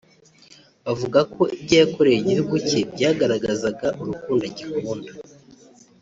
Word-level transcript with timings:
bavuga 0.85 1.19
ko 1.33 1.41
ibyo 1.57 1.75
yakoreye 1.81 2.17
igihugu 2.19 2.55
cye 2.67 2.79
byagaragazaga 2.93 3.87
urukundo 4.01 4.43
agikunda 4.49 5.11